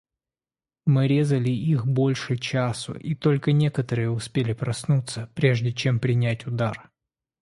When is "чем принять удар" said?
5.73-6.89